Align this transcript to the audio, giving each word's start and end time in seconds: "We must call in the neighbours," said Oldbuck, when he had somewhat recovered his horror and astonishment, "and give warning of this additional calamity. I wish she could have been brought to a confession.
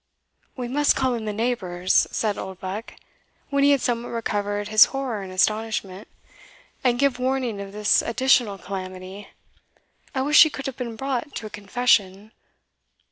"We 0.57 0.67
must 0.67 0.95
call 0.95 1.13
in 1.13 1.25
the 1.25 1.31
neighbours," 1.31 2.07
said 2.09 2.35
Oldbuck, 2.35 2.95
when 3.51 3.63
he 3.63 3.69
had 3.69 3.81
somewhat 3.81 4.09
recovered 4.09 4.69
his 4.69 4.85
horror 4.85 5.21
and 5.21 5.31
astonishment, 5.31 6.07
"and 6.83 6.97
give 6.97 7.19
warning 7.19 7.61
of 7.61 7.71
this 7.71 8.01
additional 8.01 8.57
calamity. 8.57 9.27
I 10.15 10.23
wish 10.23 10.39
she 10.39 10.49
could 10.49 10.65
have 10.65 10.75
been 10.77 10.95
brought 10.95 11.35
to 11.35 11.45
a 11.45 11.51
confession. 11.51 12.31